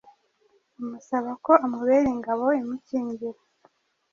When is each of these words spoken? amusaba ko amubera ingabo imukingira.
amusaba 0.79 1.31
ko 1.45 1.51
amubera 1.65 2.07
ingabo 2.15 2.45
imukingira. 2.61 3.39